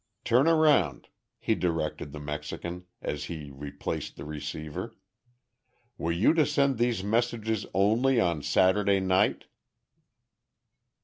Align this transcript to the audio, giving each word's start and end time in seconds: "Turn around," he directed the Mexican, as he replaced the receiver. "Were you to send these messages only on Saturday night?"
"Turn 0.23 0.47
around," 0.47 1.09
he 1.37 1.53
directed 1.53 2.11
the 2.11 2.19
Mexican, 2.19 2.87
as 3.03 3.25
he 3.25 3.51
replaced 3.51 4.15
the 4.17 4.25
receiver. 4.25 4.95
"Were 5.95 6.11
you 6.11 6.33
to 6.33 6.43
send 6.47 6.79
these 6.79 7.03
messages 7.03 7.67
only 7.75 8.19
on 8.19 8.41
Saturday 8.41 8.99
night?" 8.99 9.45